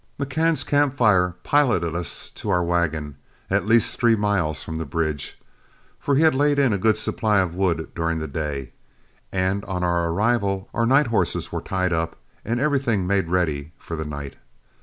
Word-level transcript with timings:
McCann's 0.19 0.63
camp 0.63 0.95
fire 0.97 1.35
piloted 1.43 1.93
us 1.93 2.31
to 2.31 2.49
our 2.49 2.63
wagon, 2.63 3.17
at 3.51 3.67
least 3.67 3.97
three 3.99 4.15
miles 4.15 4.63
from 4.63 4.77
the 4.79 4.83
bridge, 4.85 5.39
for 5.99 6.15
he 6.15 6.23
had 6.23 6.33
laid 6.33 6.57
in 6.57 6.73
a 6.73 6.79
good 6.79 6.97
supply 6.97 7.39
of 7.39 7.53
wood 7.53 7.91
during 7.93 8.17
the 8.17 8.27
day; 8.27 8.71
and 9.31 9.63
on 9.65 9.83
our 9.83 10.09
arrival 10.09 10.67
our 10.73 10.87
night 10.87 11.05
horses 11.13 11.51
were 11.51 11.61
tied 11.61 11.93
up, 11.93 12.15
and 12.43 12.59
everything 12.59 13.05
made 13.05 13.27
ready 13.29 13.73
for 13.77 13.95
the 13.95 14.03
night. 14.03 14.37